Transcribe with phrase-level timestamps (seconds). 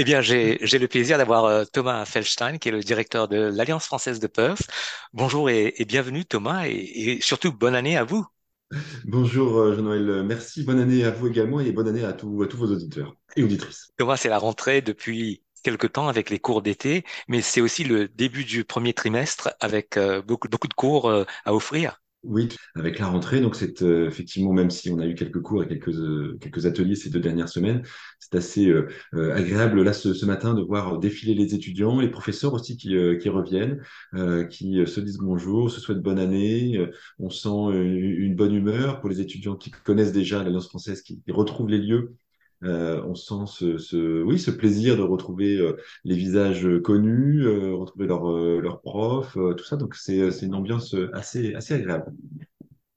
[0.00, 3.84] Eh bien, j'ai le plaisir d'avoir euh, Thomas Feldstein, qui est le directeur de l'Alliance
[3.84, 4.62] française de Perth.
[5.12, 8.26] Bonjour et, et bienvenue, Thomas, et, et surtout bonne année à vous.
[9.04, 12.46] Bonjour euh, Jean-Noël, merci, bonne année à vous également et bonne année à, tous à
[12.46, 13.88] tous vos auditeurs et auditrices.
[13.98, 18.08] Thomas, c'est la rentrée depuis quelque temps avec les cours d'été, mais c'est aussi le
[18.08, 22.00] début du premier trimestre avec euh, beaucoup, beaucoup de cours euh, à offrir.
[22.22, 25.62] Oui, avec la rentrée, donc c'est euh, effectivement, même si on a eu quelques cours
[25.62, 27.82] et quelques, euh, quelques ateliers ces deux dernières semaines,
[28.18, 28.88] c'est assez euh,
[29.34, 33.80] agréable là ce, matin de voir défiler les étudiants, les professeurs aussi qui, qui reviennent,
[34.50, 36.78] qui se disent bonjour, se souhaitent bonne année.
[37.18, 41.70] On sent une, bonne humeur pour les étudiants qui connaissent déjà l'Alliance française, qui retrouvent
[41.70, 42.16] les lieux
[42.62, 47.74] Euh, on sent ce, ce, oui, ce plaisir de retrouver euh, les visages connus, euh,
[47.74, 49.76] retrouver leurs profs, tout ça.
[49.76, 52.12] Donc c'est une ambiance assez assez agréable.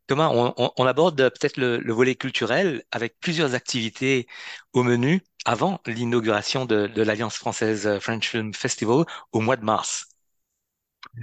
[0.08, 4.28] Thomas, on, on- on aborde peut-être le, le volet culturel avec plusieurs activités
[4.74, 10.08] au menu avant l'inauguration de, de l'Alliance française French Film Festival au mois de mars.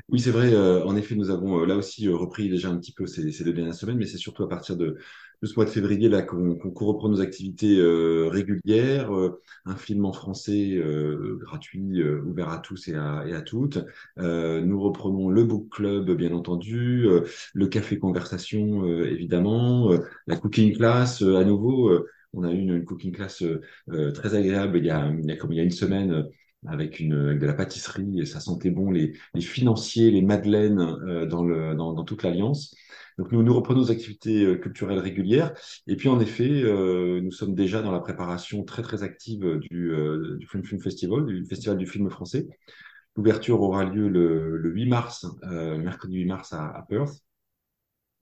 [0.08, 0.54] Oui, c'est vrai.
[0.84, 3.75] en effet, nous avons là aussi repris déjà un petit peu ces, ces deux dernières
[3.75, 4.98] semaines, mais c'est surtout à partir de
[5.46, 9.14] ce mois de février là qu'on qu'on reprend nos activités euh, régulières.
[9.14, 13.42] euh, un film en français euh, gratuit, euh, ouvert à tous et à, et à
[13.42, 13.78] toutes.
[14.19, 17.22] Euh, nous reprenons le book club, bien entendu, euh,
[17.55, 19.91] le café conversation, évidemment,
[20.27, 21.91] la cooking class à nouveau.
[22.32, 23.42] on a eu une, cooking class
[24.14, 26.27] très agréable il y a, il y a comme il y a une semaine
[26.66, 30.80] avec une avec de la pâtisserie et ça sentait bon les, les financiers, les madeleines
[30.80, 32.75] euh, dans le dans, dans toute l'Alliance.
[33.19, 35.53] Donc nous nous reprenons nos activités euh, culturelles régulières
[35.86, 39.92] et puis en effet euh, nous sommes déjà dans la préparation très très active du
[39.92, 42.47] euh, du Film Film Festival, du Festival du film français.
[43.16, 47.12] L'ouverture aura lieu le, le 8 mars, euh, mercredi 8 mars à, à Perth.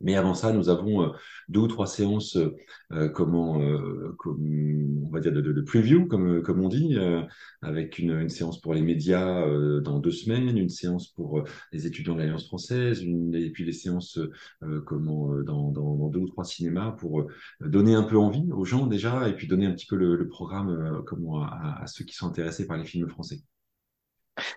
[0.01, 1.09] Mais avant ça, nous avons euh,
[1.49, 2.55] deux ou trois séances, euh,
[2.93, 6.97] euh, comment, euh, comme, on va dire de, de, de preview, comme, comme on dit,
[6.97, 7.23] euh,
[7.63, 11.45] avec une, une séance pour les médias euh, dans deux semaines, une séance pour euh,
[11.73, 14.19] les étudiants de l'Alliance française, une, et puis les séances
[14.63, 17.27] euh, comment, euh, dans, dans, dans deux ou trois cinémas pour euh,
[17.61, 20.29] donner un peu envie aux gens déjà, et puis donner un petit peu le, le
[20.29, 23.41] programme euh, comment, à, à ceux qui sont intéressés par les films français.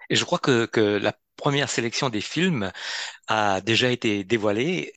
[0.09, 2.71] Et je crois que, que la première sélection des films
[3.27, 4.93] a déjà été dévoilée.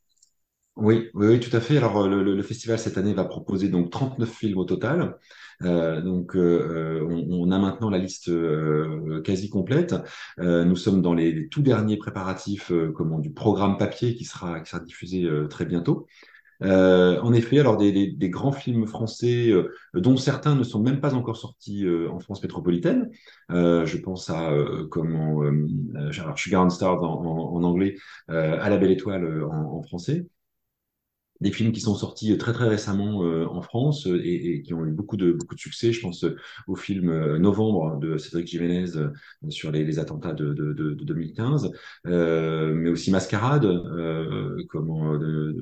[0.77, 1.77] Oui, oui, oui, tout à fait.
[1.77, 5.17] Alors, euh, le, le- festival cette année va proposer donc 39 films au total.
[5.63, 9.95] Euh, donc, euh, euh, on, on a maintenant la liste euh, quasi complète.
[10.41, 14.59] Euh, nous sommes dans les, les tout derniers préparatifs comment, du programme papier qui sera,
[14.61, 16.07] qui sera diffusé très bientôt.
[16.63, 20.81] Euh, en effet, alors des, des- des grands films français euh, dont certains ne sont
[20.83, 23.11] même pas encore sortis euh, en France métropolitaine.
[23.51, 24.51] Je pense à
[24.91, 25.43] comment,
[26.37, 27.97] Sugar and Stars en, en- en anglais,
[28.29, 30.27] À la belle étoile en en français
[31.45, 34.75] des films qui sont sortis très très récemment euh, en France euh, et, et qui
[34.75, 35.93] ont eu beaucoup de beaucoup de succès.
[35.93, 39.11] Je pense euh, au film euh, Novembre de Cédric Jiménez euh,
[39.51, 41.71] sur les, les attentats de, de, de, de 2015,
[42.07, 45.55] euh, mais aussi Mascarade, euh, comment de,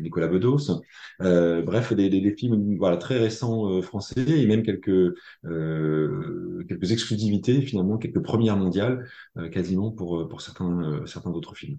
[0.00, 0.82] Nicolas Bedos.
[1.22, 5.14] Euh, bref, des, des, des films voilà très récents euh, français et même quelques
[5.44, 9.08] euh, quelques exclusivités finalement, quelques premières mondiales
[9.38, 11.78] euh, quasiment pour pour certains euh, certains d'autres films.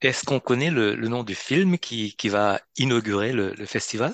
[0.00, 4.12] Est-ce qu'on connaît le, le nom du film qui, qui va inaugurer le, le festival?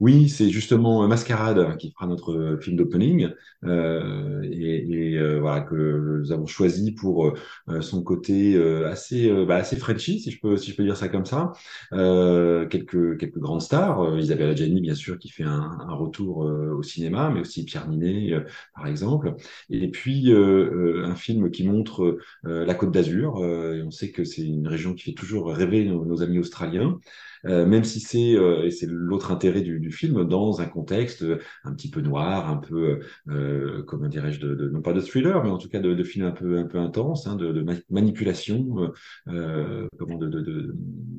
[0.00, 3.28] Oui, c'est justement Mascarade qui fera notre film d'opening
[3.64, 5.74] euh, et, et, euh, voilà que
[6.20, 7.34] nous avons choisi pour
[7.68, 10.84] euh, son côté euh, assez euh, bah, assez Frenchy si je peux si je peux
[10.84, 11.52] dire ça comme ça.
[11.92, 16.82] Euh, quelques quelques grandes stars, Isabelle Adjani bien sûr qui fait un, un retour au
[16.82, 18.36] cinéma, mais aussi Pierre Ninet
[18.74, 19.34] par exemple.
[19.70, 23.44] Et puis un film qui montre la Côte d'Azur.
[23.44, 26.98] Et on sait que c'est une région qui fait toujours rêver nos, nos amis australiens.
[27.44, 31.24] Même si c'est et c'est l'autre intérêt du, film dans un contexte
[31.64, 35.50] un petit peu noir, un peu euh, comment dirais-je de, non pas de thriller, mais
[35.50, 38.92] en tout cas de, film un peu un peu intense, hein, de, de ma- manipulation,
[39.28, 40.74] euh, comment de,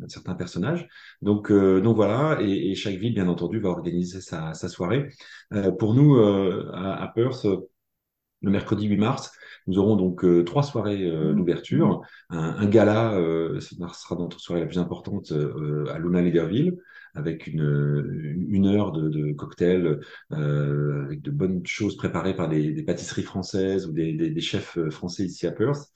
[0.07, 0.87] certains personnages.
[1.21, 5.09] Donc euh, donc voilà et, chaque ville bien entendu va organiser sa, soirée.
[5.53, 6.17] Euh, pour nous
[6.73, 7.45] à, à Perth
[8.41, 9.31] le mercredi 8 mars,
[9.67, 12.01] nous aurons donc trois soirées d'ouverture.
[12.29, 13.11] Un, gala,
[13.59, 16.77] ce sera notre soirée la plus importante à Luna Legerville,
[17.15, 19.99] avec une, heure de, de cocktail,
[20.31, 25.25] euh, avec de bonnes choses préparées par des, pâtisseries françaises ou des, chefs euh, français
[25.25, 25.91] ici à Perth.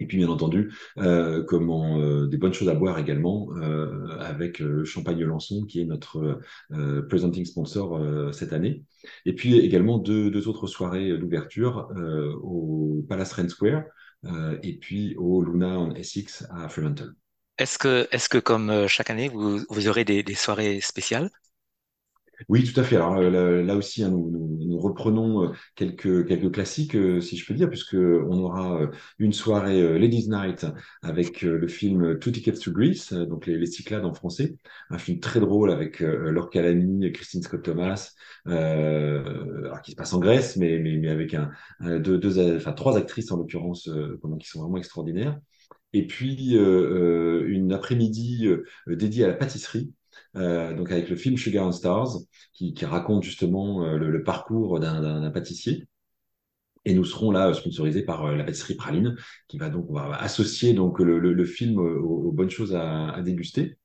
[0.00, 3.50] Et puis, bien entendu, euh, des bonnes choses à boire également,
[4.18, 6.40] avec le Champagne Lançon, qui est notre
[7.08, 8.00] presenting sponsor
[8.34, 8.84] cette année.
[9.24, 11.88] Et puis également deux, autres soirées d'ouverture
[12.42, 13.84] au Palace Ren Square
[14.62, 17.14] et puis au Luna on Essex à Fremantle.
[17.58, 21.30] Est-ce que, est-ce que comme euh, chaque année, vous, vous aurez des, des soirées spéciales?
[22.48, 22.96] Oui, tout à fait.
[22.96, 27.36] Alors là, là aussi, hein, nous, nous- nous reprenons euh, quelques, quelques classiques, euh, si
[27.36, 28.86] je peux dire, puisque on aura euh,
[29.18, 30.66] une soirée euh, Ladies Night
[31.02, 34.56] avec euh, le film Two Tickets to Greece, euh, donc les, les Cyclades en français,
[34.90, 38.10] un film très drôle avec euh, Laure Calamy, Christine Scott Thomas,
[38.48, 41.50] euh, alors qui se passe en Grèce, mais, mais, mais avec un,
[41.80, 45.38] deux, deux, euh, enfin trois actrices en l'occurrence, euh, qui sont vraiment extraordinaires.
[45.94, 46.60] Et puis euh,
[47.42, 49.94] euh, une après-midi euh, dédiée à la pâtisserie,
[50.36, 52.18] euh, donc avec le film Sugar and Stars,
[52.52, 55.86] qui, qui raconte justement le, le parcours d'un pâtissier.
[56.86, 59.16] Et nous serons là sponsorisés par la pâtisserie Praline,
[59.48, 62.74] qui va donc on va associer donc le, le- le film aux, aux bonnes choses
[62.74, 63.78] à, à déguster.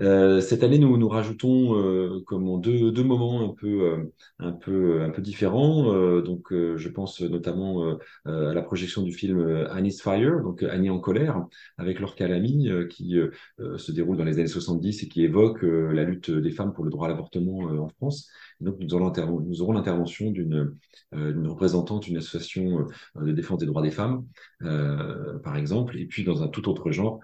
[0.00, 4.52] Euh, cette année, nous, nous rajoutons euh, comment, deux, deux moments un peu, euh, un
[4.52, 5.92] peu, un peu différents.
[5.94, 10.90] Euh, donc, euh, je pense notamment à la projection du film Annie's Fire, donc Annie
[10.90, 11.44] en colère,
[11.78, 13.16] avec Laure Calamy, euh, qui
[13.58, 16.90] se déroule dans les années 70 et qui évoque la lutte des femmes pour le
[16.90, 18.28] droit à l'avortement en France.
[18.60, 20.74] Donc, nous nous aurons l'intervention d'une
[21.12, 22.86] représentante d'une association
[23.16, 24.24] de défense des droits des femmes,
[24.60, 27.20] par exemple, et puis dans un tout autre genre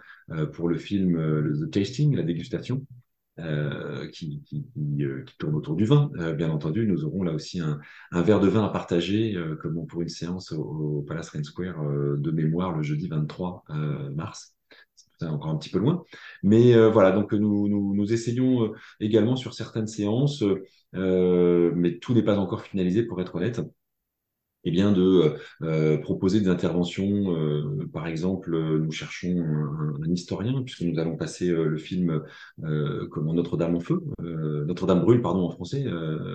[0.52, 2.84] pour le film euh, The Tasting, la dégustation,
[3.38, 4.64] euh, qui, qui,
[5.00, 6.10] euh, qui tourne autour du vin.
[6.18, 7.80] Euh, bien entendu, nous aurons là aussi un,
[8.12, 11.42] un verre de vin à partager, euh, comme pour une séance au, au Palace Rain
[11.42, 14.54] Square euh, de mémoire le jeudi 23 euh, mars.
[15.18, 16.04] C'est encore un petit peu loin.
[16.42, 20.42] Mais euh, voilà, donc nous, nous, nous essayons euh, également sur certaines séances,
[20.94, 23.60] euh, mais tout n'est pas encore finalisé pour être honnête
[24.64, 27.34] eh bien de euh, proposer des interventions.
[27.34, 29.42] euh, par exemple, euh, nous cherchons
[30.02, 32.22] un, historien, puisque nous allons passer le film
[33.10, 35.84] comment Notre-Dame en feu, Notre-Dame brûle, pardon, en français,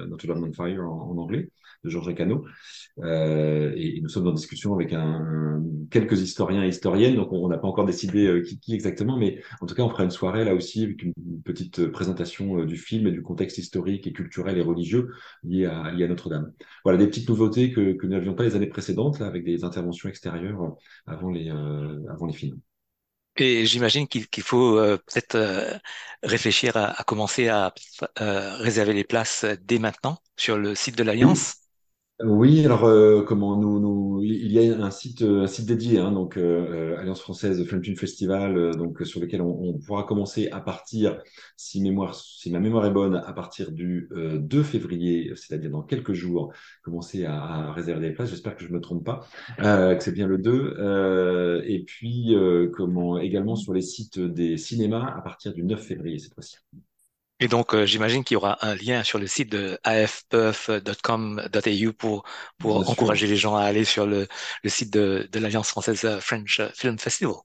[0.08, 1.50] Notre-Dame on fire en, anglais,
[1.84, 2.46] de Georges Cano.
[3.04, 5.62] Euh, et, nous sommes en discussion avec un,
[5.92, 9.76] quelques historiens et historiennes, donc on n'a pas encore décidé qui, exactement, mais en tout
[9.76, 11.14] cas, on fera une soirée là aussi avec une,
[11.44, 15.12] petite présentation du film et du contexte historique et culturel et religieux
[15.44, 16.52] lié à, lié à Notre-Dame.
[16.84, 20.10] Voilà des petites nouveautés que, que n'avions pas les années précédentes, là, avec des interventions
[20.10, 20.70] extérieures euh,
[21.08, 22.60] avant les, euh, avant les films.
[23.38, 25.78] Et j'imagine qu'il faut euh, peut-être euh,
[26.24, 27.74] réfléchir à, à commencer à
[28.22, 31.56] euh, réserver les places dès maintenant sur le site de l'Alliance.
[32.24, 36.00] Oui, alors euh, comment nous, nous, il y a un site, euh, un site dédié,
[36.00, 41.22] hein, donc euh, Alliance française Film Festival, donc sur lequel on, pourra commencer à partir,
[41.58, 46.54] si ma mémoire est bonne, à partir du euh, 2 février, c'est-à-dire dans quelques jours,
[46.84, 48.30] commencer à, à réserver des places.
[48.30, 49.28] J'espère que je me trompe pas,
[49.58, 50.76] que c'est bien le 2.
[50.80, 52.34] Euh, et puis
[52.74, 56.56] comment également sur les sites des cinémas à partir du 9 février cette fois-ci.
[57.40, 62.24] Et donc, euh, j'imagine qu'il y aura un lien sur le site de afpuff.com.au pour,
[62.60, 62.90] Bien pour sûr.
[62.90, 64.28] encourager les gens à aller sur le,
[64.64, 67.36] le site de, de l'Alliance française euh, French Film Festival.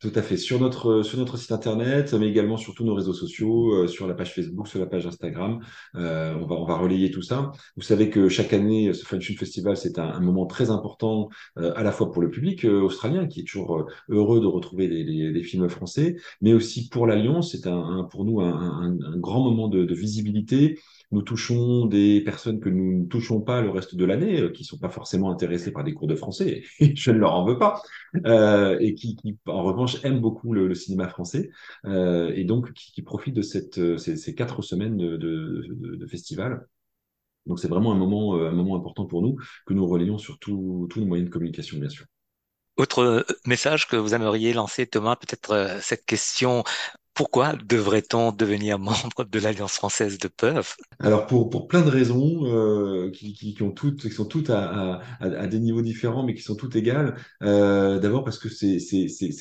[0.00, 0.38] Tout à fait.
[0.38, 4.08] Sur notre, sur notre site internet, mais également sur tous nos réseaux sociaux, euh, sur
[4.08, 5.60] la page Facebook, sur la page Instagram.
[5.94, 7.52] Euh, on va, on va relayer tout ça.
[7.76, 11.28] Vous savez que chaque année, ce French Film Festival, c'est un, un moment très important,
[11.58, 14.46] euh, à la fois pour le public euh, australien, qui est toujours euh, heureux de
[14.46, 17.52] retrouver des, des- des films français, mais aussi pour l'Alliance.
[17.52, 20.78] C'est un, un- pour nous un, un- un grand moment de, de visibilité.
[21.12, 24.64] Nous touchons des personnes que nous ne touchons pas le reste de l'année, euh, qui
[24.64, 26.62] sont pas forcément intéressées par des cours de français.
[26.80, 27.82] Et je ne leur en veux pas
[28.26, 31.50] euh, et qui, qui, en revanche, aiment beaucoup le, le cinéma français
[31.84, 35.66] euh, et donc qui, qui profitent de cette, euh, ces, ces quatre semaines de, de,
[35.70, 36.66] de, festival.
[37.46, 39.36] Donc c'est vraiment un moment, un moment important pour nous
[39.66, 42.04] que nous relayons sur tous nos moyens de communication, bien sûr.
[42.76, 46.64] Autre message que vous aimeriez lancer, Thomas, peut-être cette question,
[47.20, 50.78] pourquoi devrait-on devenir membre de l'Alliance française de PEUF?
[51.00, 55.02] Alors pour, plein de raisons euh, qui, sont toutes à,
[55.46, 57.16] des niveaux différents, mais qui sont toutes égales.
[57.42, 58.78] Euh, d'abord parce que c'est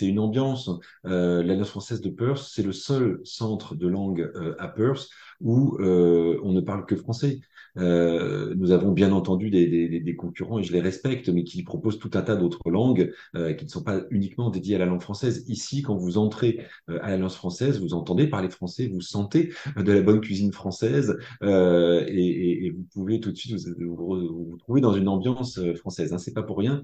[0.02, 0.70] une ambiance.
[1.06, 5.08] Euh, l'Alliance française de Perth, c'est le seul centre de langue euh, à Perth
[5.42, 7.40] où euh, on ne parle que français.
[7.78, 11.64] Euh, nous avons bien entendu des, des, des- concurrents et je les respecte, mais qui
[11.64, 14.86] proposent tout un tas d'autres langues euh, qui ne sont pas uniquement dédiées à la
[14.86, 15.46] langue française.
[15.48, 19.92] Ici, quand vous entrez euh, à l'Alliance française, vous entendez parler français, vous sentez de
[19.92, 24.46] la bonne cuisine française euh, et, et- et vous pouvez tout de suite vous, vous,
[24.50, 26.12] vous trouver dans une ambiance euh, française.
[26.14, 26.18] Hein.
[26.18, 26.82] C'est pas pour rien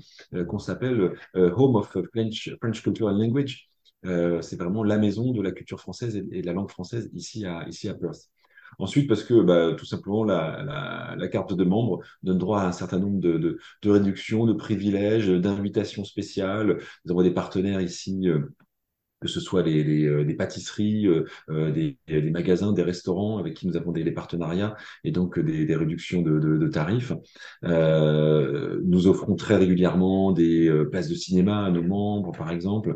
[0.48, 3.70] qu'on s'appelle Home of French, French Culture and Language.
[4.06, 7.10] Euh, c'est vraiment la maison de la culture française et, et de la langue française
[7.14, 8.30] ici à, ici à Perth.
[8.80, 13.00] Ensuite, parce que bah, tout simplement, la, carte de membre donne droit à un certain
[13.00, 16.80] nombre de, de, de réductions, de privilèges, d'invitations spéciales.
[17.06, 18.28] Nous avons des partenaires ici.
[19.24, 23.38] Euh, que ce soit les, les, euh, pâtisseries, euh, euh, des, des, magasins, des restaurants
[23.38, 26.68] avec qui nous avons des, des partenariats et donc des, des réductions de, de, de
[26.68, 27.14] tarifs.
[27.64, 32.96] Euh, nous offrons très régulièrement des places de cinéma à nos membres, par exemple.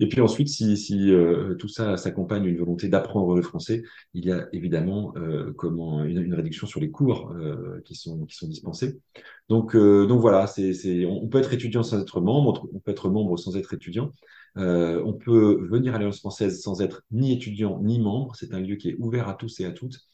[0.00, 3.82] Et puis ensuite, si, si euh, tout ça s'accompagne d'une volonté d'apprendre le français,
[4.14, 8.24] il y a évidemment euh, comment une, une, réduction sur les cours euh, qui sont
[8.26, 9.00] qui sont dispensés.
[9.48, 13.36] Donc donc voilà, c'est on peut être étudiant sans être membre, on peut être membre
[13.38, 14.12] sans être étudiant.
[14.56, 18.34] Euh, on peut venir à l'Alliance française sans être ni étudiant ni membre.
[18.36, 20.08] C'est un lieu qui est ouvert à tous et à toutes.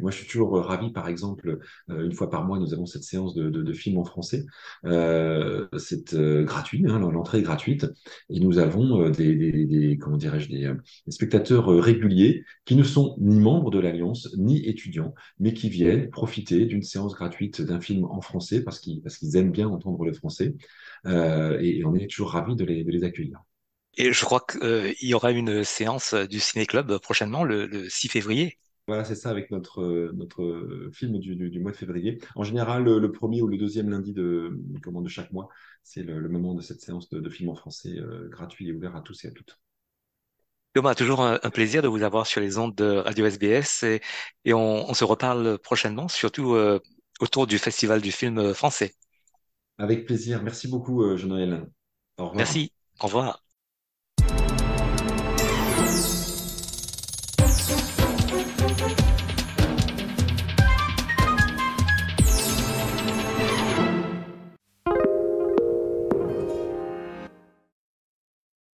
[0.00, 1.60] Moi, je suis toujours ravi, par exemple,
[1.90, 4.44] euh, une fois par mois, nous avons cette séance de, de, films en français.
[4.84, 7.86] Euh, c'est euh, gratuit, hein, l'entrée est gratuite.
[8.28, 10.72] Et nous avons euh, des, des, des, comment dirais-je, des,
[11.08, 16.66] spectateurs réguliers qui ne sont ni membres de l'Alliance, ni étudiants, mais qui viennent profiter
[16.66, 20.54] d'une séance gratuite d'un film en français parce qu'ils aiment bien entendre le français.
[21.06, 23.44] Et, et, on est toujours les, de les accueillir.
[23.96, 28.08] Et je crois qu'il y aura une séance du Ciné Club prochainement, le, le 6
[28.08, 28.58] février.
[28.86, 32.18] Voilà, c'est ça avec notre, notre film du, du, du, mois de février.
[32.34, 35.48] En général, le, le, premier ou le deuxième lundi de, comment, de chaque mois,
[35.82, 38.72] c'est le, le, moment de cette séance de, de film en français euh, gratuit et
[38.72, 39.58] ouvert à tous et à toutes.
[40.74, 44.02] Thomas, toujours un, un, plaisir de vous avoir sur les ondes de Radio SBS et,
[44.44, 46.78] et on, on, se reparle prochainement, surtout euh,
[47.20, 48.92] autour du Festival du film français.
[49.78, 50.42] Avec plaisir.
[50.42, 51.70] Merci beaucoup, euh, Jean-Noël.
[52.18, 52.36] Au revoir.
[52.36, 52.72] Merci.
[53.00, 53.44] Au revoir.